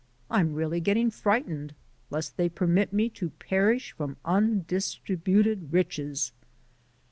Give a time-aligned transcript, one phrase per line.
[0.31, 1.75] I'm really getting frightened,
[2.09, 6.31] lest they permit me to perish from undistributed riches!"